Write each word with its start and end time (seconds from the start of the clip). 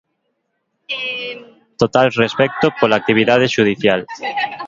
Total 1.81 2.07
respecto 2.23 2.65
pola 2.79 2.99
actividade 3.01 3.45
xudicial. 3.55 4.01